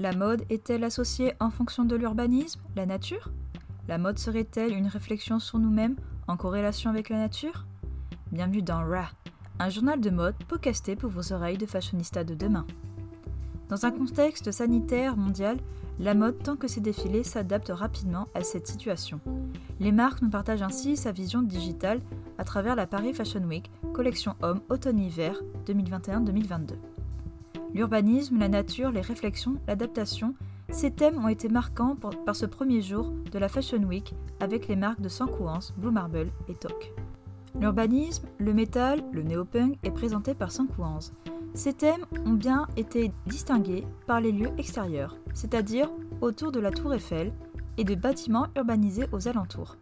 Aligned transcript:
La 0.00 0.12
mode 0.12 0.44
est-elle 0.48 0.84
associée 0.84 1.34
en 1.40 1.50
fonction 1.50 1.84
de 1.84 1.96
l'urbanisme, 1.96 2.60
la 2.76 2.86
nature? 2.86 3.32
La 3.88 3.98
mode 3.98 4.20
serait-elle 4.20 4.72
une 4.72 4.86
réflexion 4.86 5.40
sur 5.40 5.58
nous-mêmes 5.58 5.96
en 6.28 6.36
corrélation 6.36 6.88
avec 6.88 7.08
la 7.08 7.18
nature? 7.18 7.66
Bienvenue 8.30 8.62
dans 8.62 8.88
Ra, 8.88 9.08
un 9.58 9.68
journal 9.70 10.00
de 10.00 10.10
mode 10.10 10.36
podcasté 10.46 10.94
pour 10.94 11.10
vos 11.10 11.32
oreilles 11.32 11.58
de 11.58 11.66
fashionista 11.66 12.22
de 12.22 12.36
demain. 12.36 12.64
Dans 13.70 13.86
un 13.86 13.90
contexte 13.90 14.52
sanitaire 14.52 15.16
mondial, 15.16 15.56
la 15.98 16.14
mode 16.14 16.40
tant 16.44 16.54
que 16.54 16.68
ses 16.68 16.80
défilés 16.80 17.24
s'adapte 17.24 17.72
rapidement 17.74 18.28
à 18.36 18.44
cette 18.44 18.68
situation. 18.68 19.18
Les 19.80 19.90
marques 19.90 20.22
nous 20.22 20.30
partagent 20.30 20.62
ainsi 20.62 20.96
sa 20.96 21.10
vision 21.10 21.42
digitale 21.42 22.00
à 22.38 22.44
travers 22.44 22.76
la 22.76 22.86
Paris 22.86 23.14
Fashion 23.14 23.42
Week, 23.42 23.68
collection 23.94 24.36
homme 24.42 24.60
automne-hiver 24.68 25.42
2021-2022. 25.66 26.76
L'urbanisme, 27.74 28.38
la 28.38 28.48
nature, 28.48 28.90
les 28.90 29.00
réflexions, 29.00 29.56
l'adaptation, 29.66 30.34
ces 30.70 30.90
thèmes 30.90 31.22
ont 31.22 31.28
été 31.28 31.48
marquants 31.48 31.96
par 31.96 32.36
ce 32.36 32.46
premier 32.46 32.82
jour 32.82 33.12
de 33.30 33.38
la 33.38 33.48
Fashion 33.48 33.82
Week 33.84 34.14
avec 34.40 34.68
les 34.68 34.76
marques 34.76 35.00
de 35.00 35.08
Sankouans, 35.08 35.72
Blue 35.76 35.90
Marble 35.90 36.28
et 36.48 36.54
Tok. 36.54 36.92
L'urbanisme, 37.58 38.26
le 38.38 38.52
métal, 38.52 39.02
le 39.12 39.22
néopunk 39.22 39.78
est 39.82 39.90
présenté 39.90 40.34
par 40.34 40.52
Sankouans. 40.52 41.12
Ces 41.54 41.72
thèmes 41.72 42.04
ont 42.24 42.34
bien 42.34 42.68
été 42.76 43.12
distingués 43.26 43.86
par 44.06 44.20
les 44.20 44.32
lieux 44.32 44.50
extérieurs, 44.58 45.16
c'est-à-dire 45.34 45.90
autour 46.20 46.52
de 46.52 46.60
la 46.60 46.70
tour 46.70 46.94
Eiffel 46.94 47.32
et 47.76 47.84
des 47.84 47.96
bâtiments 47.96 48.48
urbanisés 48.56 49.08
aux 49.12 49.28
alentours. 49.28 49.76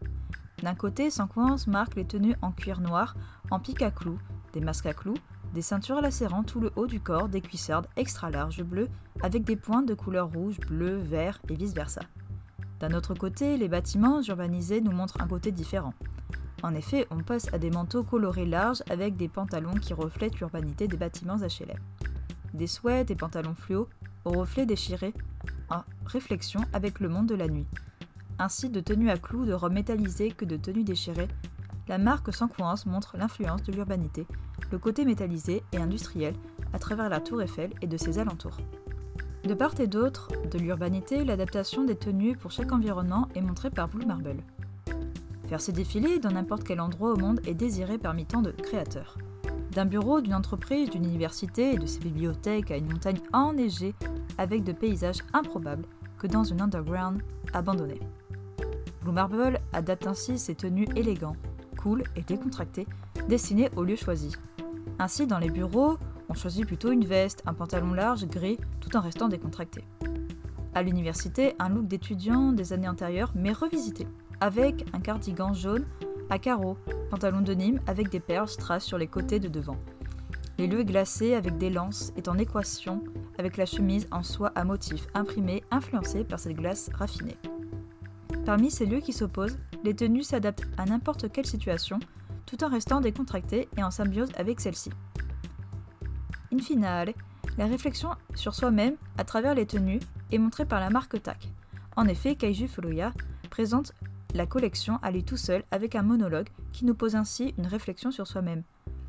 D'un 0.63 0.75
côté, 0.75 1.11
Sankouans 1.11 1.57
marque 1.67 1.97
les 1.97 2.07
tenues 2.07 2.37
en 2.43 2.51
cuir 2.51 2.81
noir, 2.81 3.15
en 3.51 3.61
pique 3.61 3.83
à 3.83 3.91
clous, 3.91 4.19
des 4.53 4.61
masques 4.61 4.87
à 4.87 4.95
clous, 4.95 5.19
des 5.55 5.63
ceintures 5.63 6.01
lacérant 6.01 6.43
tout 6.43 6.61
le 6.61 6.71
haut 6.77 6.87
du 6.87 7.01
corps, 7.01 7.29
des 7.29 7.41
cuissardes 7.41 7.89
extra 7.97 8.31
larges 8.31 8.63
bleues 8.63 8.89
avec 9.23 9.45
des 9.45 9.57
pointes 9.57 9.87
de 9.87 9.95
couleur 9.95 10.31
rouge, 10.33 10.59
bleu, 10.61 10.97
vert 10.97 11.41
et 11.49 11.55
vice-versa. 11.55 12.03
D'un 12.81 12.93
autre 12.93 13.15
côté, 13.15 13.57
les 13.57 13.69
bâtiments 13.69 14.21
urbanisés 14.23 14.81
nous 14.83 14.93
montrent 14.93 15.21
un 15.21 15.27
côté 15.27 15.51
différent. 15.51 15.95
En 16.63 16.75
effet, 16.75 17.07
on 17.11 17.23
passe 17.23 17.53
à 17.53 17.59
des 17.59 17.71
manteaux 17.71 18.03
colorés 18.03 18.47
larges 18.47 18.83
avec 18.91 19.17
des 19.17 19.29
pantalons 19.29 19.75
qui 19.75 19.95
reflètent 19.95 20.39
l'urbanité 20.39 20.89
des 20.89 20.97
bâtiments 20.97 21.37
HLM. 21.37 21.79
Des 22.55 22.67
sweats 22.67 23.11
et 23.11 23.15
pantalons 23.15 23.55
fluo 23.55 23.89
aux 24.25 24.31
reflets 24.31 24.67
déchirés 24.67 25.15
en 25.71 25.83
réflexion 26.07 26.61
avec 26.73 27.01
le 27.01 27.09
monde 27.09 27.27
de 27.27 27.35
la 27.35 27.49
nuit. 27.49 27.67
Ainsi 28.39 28.69
de 28.69 28.81
tenues 28.81 29.11
à 29.11 29.17
clous 29.17 29.47
de 29.47 29.53
robes 29.53 29.73
métallisées 29.73 30.31
que 30.31 30.45
de 30.45 30.57
tenues 30.57 30.85
déchirées, 30.85 31.29
la 31.89 31.99
marque 31.99 32.35
sans 32.35 32.49
coince 32.49 32.87
montre 32.87 33.17
l'influence 33.17 33.63
de 33.63 33.73
l'urbanité 33.73 34.27
le 34.71 34.79
côté 34.79 35.05
métallisé 35.05 35.63
et 35.73 35.77
industriel 35.77 36.35
à 36.73 36.79
travers 36.79 37.09
la 37.09 37.21
tour 37.21 37.43
Eiffel 37.43 37.71
et 37.83 37.87
de 37.87 37.97
ses 37.97 38.19
alentours. 38.19 38.59
De 39.45 39.55
part 39.55 39.79
et 39.81 39.87
d'autre 39.87 40.29
de 40.51 40.59
l'urbanité, 40.59 41.25
l'adaptation 41.25 41.85
des 41.85 41.95
tenues 41.95 42.37
pour 42.37 42.51
chaque 42.51 42.73
environnement 42.73 43.29
est 43.35 43.41
montrée 43.41 43.71
par 43.71 43.89
Blue 43.89 44.05
Marble. 44.05 44.43
Faire 45.49 45.61
ces 45.61 45.73
défilés 45.73 46.19
dans 46.19 46.33
n'importe 46.33 46.65
quel 46.65 46.81
endroit 46.81 47.13
au 47.13 47.17
monde 47.17 47.41
est 47.47 47.55
désiré 47.55 47.99
parmi 47.99 48.27
tant 48.27 48.43
de 48.43 48.51
créateurs. 48.51 49.17
D'un 49.71 49.85
bureau, 49.85 50.21
d'une 50.21 50.35
entreprise, 50.35 50.91
d'une 50.91 51.05
université 51.05 51.75
et 51.75 51.79
de 51.79 51.87
ses 51.87 52.01
bibliothèques 52.01 52.73
à 52.73 52.77
une 52.77 52.91
montagne 52.91 53.21
enneigée 53.33 53.95
avec 54.39 54.65
de 54.65 54.73
paysages 54.73 55.23
improbables 55.33 55.87
que 56.19 56.27
dans 56.27 56.43
une 56.43 56.61
underground 56.61 57.23
abandonnée. 57.53 58.01
Blue 59.03 59.13
Marble 59.13 59.61
adapte 59.73 60.09
ainsi 60.09 60.39
ses 60.39 60.57
tenues 60.57 60.89
élégantes, 60.97 61.37
cool 61.87 62.03
et 62.17 62.23
décontractées, 62.23 62.89
destinées 63.29 63.71
au 63.77 63.85
lieu 63.85 63.95
choisi, 63.95 64.33
ainsi, 64.99 65.27
dans 65.27 65.39
les 65.39 65.51
bureaux, 65.51 65.99
on 66.29 66.35
choisit 66.35 66.67
plutôt 66.67 66.91
une 66.91 67.05
veste, 67.05 67.43
un 67.47 67.53
pantalon 67.53 67.93
large, 67.93 68.27
gris, 68.27 68.59
tout 68.81 68.97
en 68.97 69.01
restant 69.01 69.29
décontracté. 69.29 69.85
À 70.75 70.83
l'université, 70.83 71.55
un 71.59 71.69
look 71.69 71.87
d'étudiant 71.87 72.53
des 72.53 72.73
années 72.73 72.89
antérieures, 72.89 73.33
mais 73.35 73.53
revisité, 73.53 74.07
avec 74.41 74.87
un 74.95 75.01
cardigan 75.01 75.53
jaune 75.53 75.85
à 76.31 76.39
carreaux, 76.39 76.79
pantalon 77.11 77.43
de 77.43 77.53
Nîmes 77.53 77.81
avec 77.87 78.09
des 78.09 78.21
perles 78.21 78.49
strass 78.49 78.85
sur 78.85 78.99
les 78.99 79.07
côtés 79.07 79.39
de 79.39 79.49
devant. 79.49 79.77
Les 80.59 80.67
lieux 80.67 80.85
glacés 80.85 81.35
avec 81.35 81.59
des 81.59 81.71
lances 81.71 82.13
est 82.17 82.29
en 82.29 82.39
équation 82.39 83.05
avec 83.39 83.59
la 83.59 83.67
chemise 83.67 84.09
en 84.11 84.23
soie 84.23 84.53
à 84.55 84.65
motif 84.65 85.07
imprimé 85.13 85.63
influencée 85.71 86.25
par 86.25 86.41
cette 86.41 86.57
glace 86.57 86.89
raffinée. 86.95 87.37
Parmi 88.47 88.71
ces 88.71 88.87
lieux 88.87 89.01
qui 89.01 89.13
s'opposent, 89.13 89.59
les 89.83 89.97
tenues 89.97 90.23
s'adaptent 90.23 90.69
à 90.79 90.85
n'importe 90.85 91.33
quelle 91.33 91.47
situation, 91.47 91.99
tout 92.47 92.63
en 92.63 92.69
restant 92.69 93.01
décontracté 93.01 93.69
et 93.77 93.83
en 93.83 93.91
symbiose 93.91 94.31
avec 94.37 94.61
celle-ci. 94.61 94.91
In 96.53 96.59
finale, 96.59 97.13
la 97.59 97.67
réflexion 97.67 98.11
sur 98.37 98.55
soi-même 98.55 98.95
à 99.19 99.25
travers 99.25 99.57
les 99.57 99.67
tenues 99.67 99.99
est 100.31 100.39
montrée 100.39 100.65
par 100.65 100.79
la 100.79 100.91
marque 100.91 101.21
TAC. 101.21 101.49
En 101.97 102.07
effet, 102.07 102.37
Kaiju 102.37 102.69
Furuya 102.69 103.13
présente 103.51 103.93
la 104.33 104.47
collection 104.47 105.01
à 105.03 105.11
lui 105.11 105.25
tout 105.25 105.37
seul 105.37 105.65
avec 105.73 105.97
un 105.97 106.03
monologue 106.03 106.49
qui 106.73 106.85
nous 106.85 106.95
pose 106.95 107.17
ainsi 107.17 107.53
une 107.59 107.67
réflexion 107.67 108.13
sur 108.13 108.29
soi-même, 108.29 108.63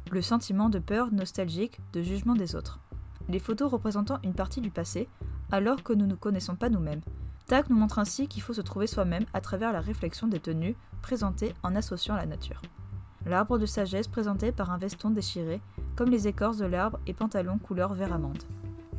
le 0.09 0.23
sentiment 0.23 0.69
de 0.69 0.79
peur 0.79 1.11
nostalgique, 1.11 1.79
de 1.93 2.01
jugement 2.01 2.33
des 2.33 2.55
autres. 2.55 2.79
Les 3.29 3.39
photos 3.39 3.71
représentant 3.71 4.17
une 4.23 4.33
partie 4.33 4.61
du 4.61 4.71
passé, 4.71 5.07
alors 5.51 5.83
que 5.83 5.93
nous 5.93 6.07
ne 6.07 6.15
connaissons 6.15 6.55
pas 6.55 6.69
nous-mêmes. 6.69 7.01
TAC 7.47 7.69
nous 7.69 7.78
montre 7.78 8.00
ainsi 8.00 8.28
qu'il 8.28 8.41
faut 8.41 8.53
se 8.53 8.62
trouver 8.62 8.88
soi-même 8.88 9.25
à 9.34 9.41
travers 9.41 9.74
la 9.74 9.81
réflexion 9.81 10.28
des 10.28 10.40
tenues 10.40 10.75
présentées 11.02 11.53
en 11.63 11.75
associant 11.75 12.16
la 12.16 12.25
nature 12.25 12.62
l'arbre 13.28 13.58
de 13.58 13.66
sagesse 13.66 14.08
présenté 14.08 14.52
par 14.52 14.72
un 14.72 14.78
veston 14.78 15.09
déchiré, 15.09 15.62
comme 15.96 16.09
les 16.09 16.28
écorces 16.28 16.58
de 16.58 16.66
l'arbre 16.66 17.00
et 17.08 17.13
pantalon 17.13 17.58
couleur 17.58 17.94
vert 17.94 18.13
amande. 18.13 18.44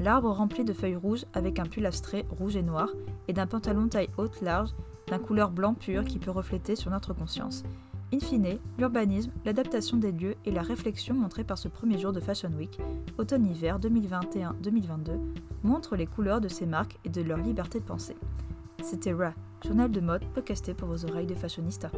L'arbre 0.01 0.31
rempli 0.31 0.65
de 0.65 0.73
feuilles 0.73 0.97
rouges 0.97 1.25
avec 1.35 1.59
un 1.59 1.65
pull 1.65 1.87
abstrait 1.87 2.27
rouge 2.31 2.57
et 2.57 2.63
noir, 2.63 2.91
et 3.27 3.33
d'un 3.33 3.47
pantalon 3.47 3.89
taille 3.89 4.11
haute 4.17 4.41
large, 4.41 4.71
d'un 5.09 5.19
couleur 5.19 5.51
blanc 5.51 5.75
pur 5.75 6.05
qui 6.05 6.19
peut 6.19 6.31
refléter 6.31 6.77
sur 6.77 6.91
notre 6.91 7.15
conscience. 7.15 7.65
In 8.11 8.21
fine, 8.21 8.59
l'urbanisme, 8.79 9.31
l'adaptation 9.45 9.99
des 9.99 10.13
lieux 10.13 10.35
et 10.47 10.51
la 10.51 10.63
réflexion 10.63 11.15
montrée 11.15 11.45
par 11.45 11.59
ce 11.59 11.69
premier 11.69 11.99
jour 11.99 12.11
de 12.11 12.21
Fashion 12.21 12.51
Week, 12.57 12.79
automne-hiver 13.19 13.79
2021-2022, 13.79 15.19
montrent 15.63 15.95
les 15.95 16.07
couleurs 16.07 16.41
de 16.41 16.49
ces 16.49 16.65
marques 16.65 16.99
et 17.05 17.11
de 17.11 17.21
leur 17.21 17.37
liberté 17.37 17.81
de 17.81 17.85
penser. 17.85 18.17
C'était 18.83 19.13
Ra, 19.13 19.35
journal 19.63 19.91
de 19.91 20.01
mode 20.01 20.25
podcasté 20.33 20.73
pour 20.73 20.89
vos 20.89 21.05
oreilles 21.05 21.27
de 21.27 21.35
fashionista. 21.35 21.91